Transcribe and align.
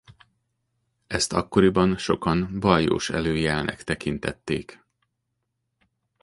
Ezt 1.07 1.33
akkoriban 1.33 1.97
sokan 1.97 2.59
baljós 2.59 3.09
előjelnek 3.09 3.83
tekintettek. 3.83 4.85